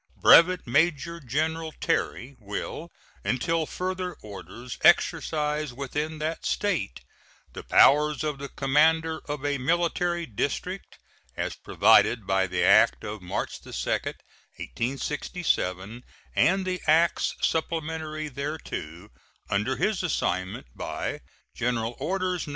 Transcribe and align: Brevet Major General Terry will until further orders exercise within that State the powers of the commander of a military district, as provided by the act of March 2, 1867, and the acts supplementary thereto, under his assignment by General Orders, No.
Brevet 0.19 0.65
Major 0.65 1.19
General 1.19 1.73
Terry 1.79 2.35
will 2.39 2.89
until 3.23 3.67
further 3.67 4.13
orders 4.23 4.79
exercise 4.83 5.73
within 5.75 6.17
that 6.17 6.43
State 6.43 7.01
the 7.53 7.61
powers 7.61 8.23
of 8.23 8.39
the 8.39 8.49
commander 8.49 9.19
of 9.29 9.45
a 9.45 9.59
military 9.59 10.25
district, 10.25 10.97
as 11.37 11.53
provided 11.55 12.25
by 12.25 12.47
the 12.47 12.63
act 12.63 13.03
of 13.03 13.21
March 13.21 13.61
2, 13.61 13.69
1867, 13.69 16.01
and 16.35 16.65
the 16.65 16.81
acts 16.87 17.35
supplementary 17.39 18.27
thereto, 18.27 19.09
under 19.51 19.75
his 19.75 20.01
assignment 20.01 20.65
by 20.75 21.19
General 21.55 21.95
Orders, 21.99 22.47
No. 22.47 22.49